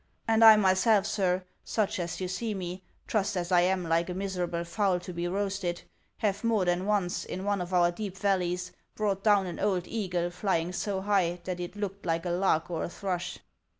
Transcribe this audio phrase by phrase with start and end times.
[0.27, 4.09] And I my self, sir, such as you see me, trussed as I am like
[4.09, 5.83] a miser able fowl to be roasted,
[6.17, 10.31] have more than once, in one of our deep valleys, brought down an old eagle
[10.31, 13.37] flying so high that it looked like a lark or a thrush."